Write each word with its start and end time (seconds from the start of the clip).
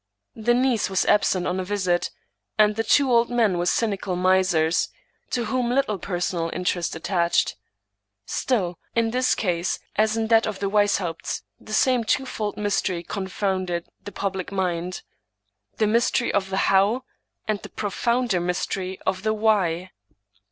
The 0.35 0.55
niece 0.55 0.89
was 0.89 1.05
absent 1.05 1.45
on 1.45 1.59
a 1.59 1.63
visit, 1.63 2.09
and 2.57 2.75
the 2.75 2.83
two 2.83 3.11
old 3.11 3.29
men 3.29 3.59
were 3.59 3.67
cynical 3.67 4.15
misers, 4.15 4.89
to 5.29 5.45
whom 5.45 5.69
little 5.69 5.99
personal 5.99 6.49
interest 6.53 6.95
attached. 6.95 7.55
Still, 8.25 8.79
in 8.95 9.11
this 9.11 9.35
case 9.35 9.77
as 9.97 10.17
in 10.17 10.25
that 10.29 10.47
of 10.47 10.57
the 10.57 10.71
Weishaupts, 10.71 11.43
the 11.59 11.73
same 11.73 12.03
twofold 12.03 12.57
mystery 12.57 13.03
confounded 13.03 13.89
the 14.03 14.11
public 14.11 14.51
mind— 14.51 15.03
the 15.77 15.85
mystery 15.85 16.33
of 16.33 16.49
the 16.49 16.57
how, 16.71 17.03
and 17.47 17.59
the 17.59 17.69
profounder 17.69 18.39
mystery 18.39 18.99
of 19.05 19.21
the 19.21 19.35
why. 19.35 19.91